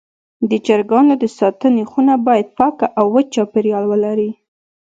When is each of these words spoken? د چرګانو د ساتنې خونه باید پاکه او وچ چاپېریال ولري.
د 0.49 0.51
چرګانو 0.65 1.13
د 1.23 1.25
ساتنې 1.39 1.83
خونه 1.91 2.13
باید 2.27 2.47
پاکه 2.57 2.87
او 2.99 3.05
وچ 3.13 3.27
چاپېریال 3.35 3.83
ولري. 3.87 4.29